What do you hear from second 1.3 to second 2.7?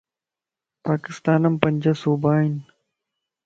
ءَ مَ پنج صوبا ائين